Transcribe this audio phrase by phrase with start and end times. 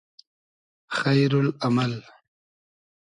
[0.97, 1.93] خݷرو ل امئل